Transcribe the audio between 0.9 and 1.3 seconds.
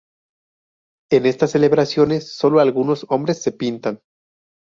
En